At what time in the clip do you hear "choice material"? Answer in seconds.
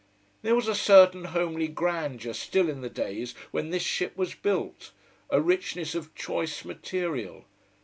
6.15-7.45